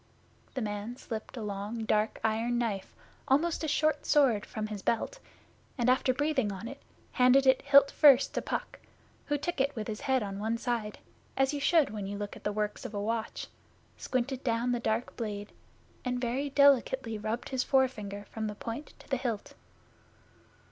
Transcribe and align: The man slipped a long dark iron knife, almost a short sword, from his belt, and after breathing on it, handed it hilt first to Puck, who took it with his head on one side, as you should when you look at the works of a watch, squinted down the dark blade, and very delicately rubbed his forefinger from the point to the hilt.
The 0.55 0.63
man 0.63 0.97
slipped 0.97 1.37
a 1.37 1.43
long 1.43 1.85
dark 1.85 2.19
iron 2.23 2.57
knife, 2.57 2.95
almost 3.27 3.63
a 3.63 3.67
short 3.67 4.03
sword, 4.03 4.47
from 4.47 4.65
his 4.65 4.81
belt, 4.81 5.19
and 5.77 5.91
after 5.91 6.11
breathing 6.11 6.51
on 6.51 6.67
it, 6.67 6.81
handed 7.11 7.45
it 7.45 7.61
hilt 7.61 7.91
first 7.91 8.33
to 8.33 8.41
Puck, 8.41 8.79
who 9.27 9.37
took 9.37 9.61
it 9.61 9.75
with 9.75 9.87
his 9.87 10.01
head 10.01 10.23
on 10.23 10.39
one 10.39 10.57
side, 10.57 10.97
as 11.37 11.53
you 11.53 11.59
should 11.59 11.91
when 11.91 12.07
you 12.07 12.17
look 12.17 12.35
at 12.35 12.43
the 12.43 12.51
works 12.51 12.83
of 12.83 12.95
a 12.95 12.99
watch, 12.99 13.45
squinted 13.95 14.43
down 14.43 14.71
the 14.71 14.79
dark 14.79 15.15
blade, 15.15 15.51
and 16.03 16.19
very 16.19 16.49
delicately 16.49 17.19
rubbed 17.19 17.49
his 17.49 17.63
forefinger 17.63 18.25
from 18.31 18.47
the 18.47 18.55
point 18.55 18.95
to 18.97 19.07
the 19.07 19.17
hilt. 19.17 19.53